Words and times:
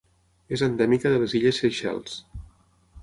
És 0.55 0.63
endèmica 0.67 1.11
de 1.15 1.19
les 1.25 1.35
illes 1.41 1.59
Seychelles. 1.65 2.17